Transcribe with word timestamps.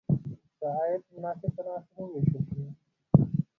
که 0.57 0.65
عاید 0.77 1.01
په 1.07 1.11
مناسب 1.15 1.49
تناسب 1.55 1.95
وویشل 2.01 2.43
شي. 2.49 2.63